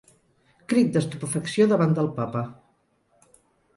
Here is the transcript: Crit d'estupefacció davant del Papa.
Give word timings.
Crit 0.71 0.95
d'estupefacció 0.95 1.67
davant 1.75 1.93
del 1.99 2.11
Papa. 2.19 2.43